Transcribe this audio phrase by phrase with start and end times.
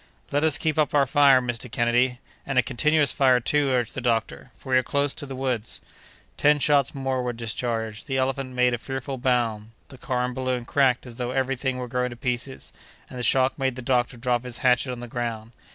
[0.31, 1.71] "Let us keep up our fire, Mr.
[1.71, 5.35] Kennedy." "And a continuous fire, too," urged the doctor, "for we are close on the
[5.35, 5.79] woods."
[6.37, 8.07] Ten shots more were discharged.
[8.07, 11.77] The elephant made a fearful bound; the car and balloon cracked as though every thing
[11.77, 12.73] were going to pieces,
[13.11, 15.51] and the shock made the doctor drop his hatchet on the ground.